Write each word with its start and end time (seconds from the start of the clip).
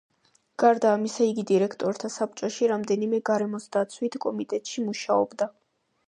გარდა 0.61 0.91
ამისა 0.99 1.25
იგი 1.31 1.43
დირექტორთა 1.51 2.09
საბჭოში 2.13 2.69
რამდენიმე 2.71 3.19
გარემოსდაცვით 3.29 4.17
კომიტეტში 4.25 4.85
მუშაობდა. 4.87 5.49